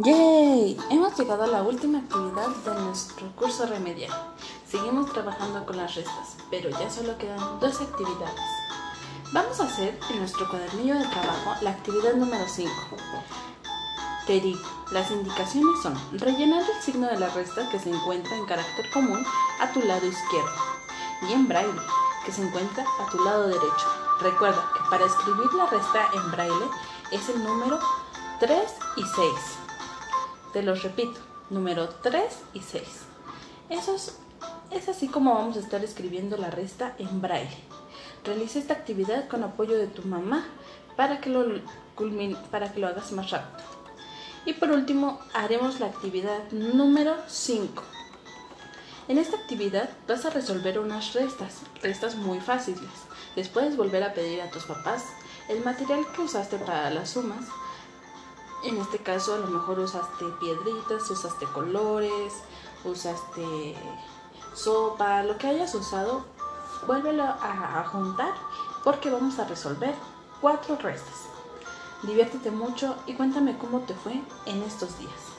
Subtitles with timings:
[0.00, 0.78] ¡Yay!
[0.90, 4.12] Hemos llegado a la última actividad de nuestro curso remedial.
[4.64, 8.40] Seguimos trabajando con las restas, pero ya solo quedan dos actividades.
[9.32, 12.70] Vamos a hacer en nuestro cuadernillo de trabajo la actividad número 5.
[14.28, 14.60] Te digo,
[14.92, 19.26] las indicaciones son rellenar el signo de la resta que se encuentra en carácter común
[19.58, 20.52] a tu lado izquierdo
[21.28, 21.82] y en braille
[22.24, 23.88] que se encuentra a tu lado derecho.
[24.20, 26.70] Recuerda que para escribir la resta en braille
[27.10, 27.80] es el número
[28.38, 28.62] 3
[28.96, 29.67] y 6.
[30.52, 31.18] Te los repito,
[31.50, 32.82] número 3 y 6.
[33.68, 33.94] Eso
[34.70, 37.58] es, así como vamos a estar escribiendo la resta en braille.
[38.24, 40.46] Realiza esta actividad con apoyo de tu mamá
[40.96, 41.44] para que lo,
[42.50, 43.68] para que lo hagas más rápido.
[44.46, 47.82] Y por último, haremos la actividad número 5.
[49.08, 52.90] En esta actividad vas a resolver unas restas, restas muy fáciles.
[53.36, 55.04] Les puedes volver a pedir a tus papás
[55.48, 57.44] el material que usaste para las sumas
[58.68, 62.32] en este caso a lo mejor usaste piedritas, usaste colores,
[62.84, 63.74] usaste
[64.54, 66.24] sopa, lo que hayas usado,
[66.86, 68.34] vuélvelo a, juntar
[68.84, 69.94] porque vamos a resolver
[70.40, 71.28] cuatro restas.
[72.02, 75.37] Diviértete mucho y cuéntame cómo te fue en estos días.